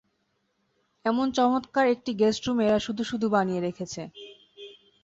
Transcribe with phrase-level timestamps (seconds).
[1.05, 4.01] এমন চমৎকার একটি গেষ্টরুম এরা শুধু-শুধু বানিয়ে রেখেছে।